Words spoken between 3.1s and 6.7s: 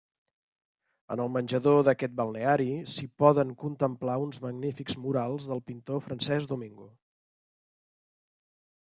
poden contemplar uns magnífics murals del pintor Francesc